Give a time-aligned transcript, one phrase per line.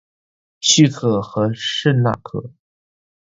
[0.61, 2.49] 叙克和圣纳克。